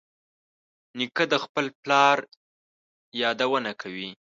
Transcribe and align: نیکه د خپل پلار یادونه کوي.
نیکه 0.97 1.23
د 1.31 1.33
خپل 1.43 1.65
پلار 1.81 2.17
یادونه 3.21 3.71
کوي. 3.81 4.09